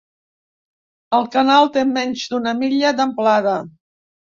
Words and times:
El 1.17 1.27
canal 1.35 1.69
té 1.77 1.85
menys 1.91 2.25
d'una 2.33 2.57
milla 2.65 2.97
d'amplada. 3.03 3.57